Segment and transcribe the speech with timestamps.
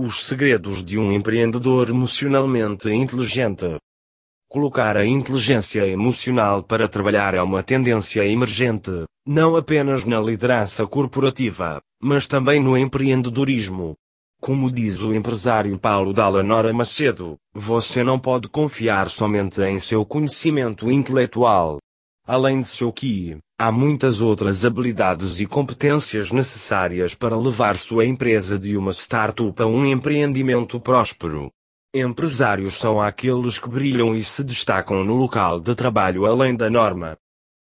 [0.00, 3.78] Os segredos de um empreendedor emocionalmente inteligente.
[4.48, 8.92] Colocar a inteligência emocional para trabalhar é uma tendência emergente,
[9.26, 13.96] não apenas na liderança corporativa, mas também no empreendedorismo.
[14.40, 20.88] Como diz o empresário Paulo Dallanora Macedo, você não pode confiar somente em seu conhecimento
[20.88, 21.78] intelectual.
[22.30, 28.58] Além de seu QI, há muitas outras habilidades e competências necessárias para levar sua empresa
[28.58, 31.50] de uma startup a um empreendimento próspero.
[31.94, 37.16] Empresários são aqueles que brilham e se destacam no local de trabalho além da norma.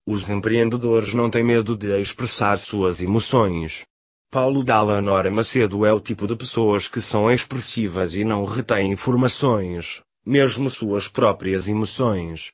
[0.07, 3.85] Os empreendedores não têm medo de expressar suas emoções.
[4.31, 10.01] Paulo Dallanora Macedo é o tipo de pessoas que são expressivas e não retêm informações,
[10.25, 12.49] mesmo suas próprias emoções.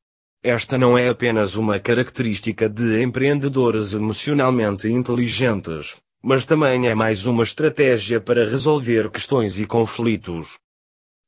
[0.48, 7.42] Esta não é apenas uma característica de empreendedores emocionalmente inteligentes, mas também é mais uma
[7.42, 10.60] estratégia para resolver questões e conflitos.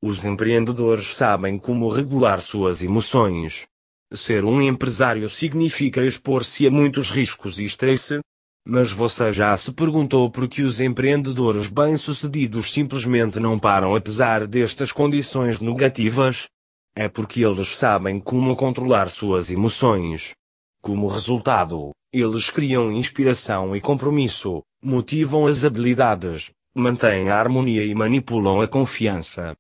[0.03, 3.66] Os empreendedores sabem como regular suas emoções.
[4.14, 8.20] Ser um empresário significa expor-se a muitos riscos e estresse.
[8.67, 14.92] Mas você já se perguntou por que os empreendedores bem-sucedidos simplesmente não param apesar destas
[14.92, 16.47] condições negativas?
[17.00, 20.31] É porque eles sabem como controlar suas emoções.
[20.81, 28.62] Como resultado, eles criam inspiração e compromisso, motivam as habilidades, mantêm a harmonia e manipulam
[28.62, 29.56] a confiança.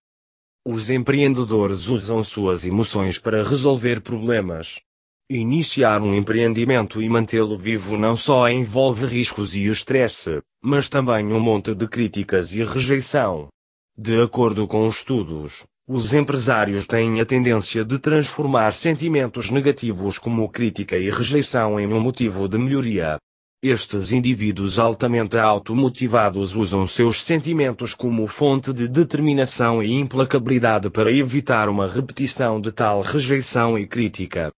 [0.65, 4.81] Os empreendedores usam suas emoções para resolver problemas.
[5.29, 11.39] Iniciar um empreendimento e mantê-lo vivo não só envolve riscos e estresse, mas também um
[11.39, 13.47] monte de críticas e rejeição.
[13.95, 20.97] De acordo com estudos, os empresários têm a tendência de transformar sentimentos negativos como crítica
[20.97, 23.17] e rejeição em um motivo de melhoria.
[23.63, 31.69] Estes indivíduos altamente automotivados usam seus sentimentos como fonte de determinação e implacabilidade para evitar
[31.69, 34.51] uma repetição de tal rejeição e crítica.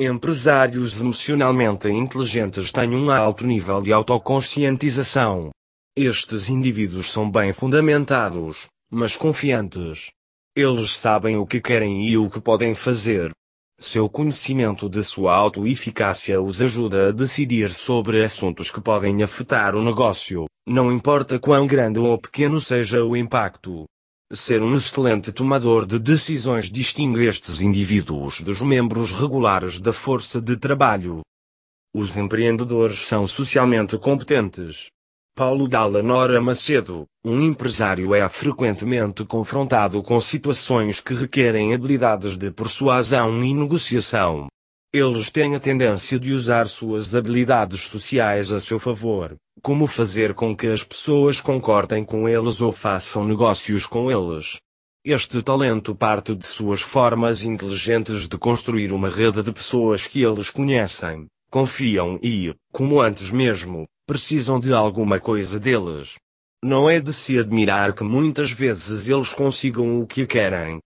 [0.00, 5.50] Empresários emocionalmente inteligentes têm um alto nível de autoconscientização.
[5.96, 10.10] Estes indivíduos são bem fundamentados, mas confiantes.
[10.56, 13.30] Eles sabem o que querem e o que podem fazer.
[13.78, 19.82] Seu conhecimento de sua autoeficácia os ajuda a decidir sobre assuntos que podem afetar o
[19.82, 23.84] negócio, não importa quão grande ou pequeno seja o impacto.
[24.32, 30.56] Ser um excelente tomador de decisões distingue estes indivíduos dos membros regulares da força de
[30.56, 31.20] trabalho.
[31.94, 34.86] Os empreendedores são socialmente competentes.
[35.36, 43.44] Paulo Dallanora Macedo, um empresário é frequentemente confrontado com situações que requerem habilidades de persuasão
[43.44, 44.46] e negociação.
[44.94, 50.56] Eles têm a tendência de usar suas habilidades sociais a seu favor, como fazer com
[50.56, 54.56] que as pessoas concordem com eles ou façam negócios com eles.
[55.04, 60.48] Este talento parte de suas formas inteligentes de construir uma rede de pessoas que eles
[60.48, 66.14] conhecem, confiam e, como antes mesmo, precisam de alguma coisa deles.
[66.64, 70.74] Não é de se admirar que muitas vezes eles consigam o que querem,